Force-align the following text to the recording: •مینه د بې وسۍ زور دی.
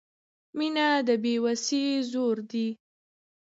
•مینه 0.57 0.87
د 1.07 1.09
بې 1.23 1.33
وسۍ 1.43 1.83
زور 2.11 2.37
دی. 2.51 2.67